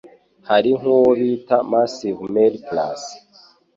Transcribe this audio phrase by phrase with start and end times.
[0.47, 3.01] harinkuwo bita massive male plus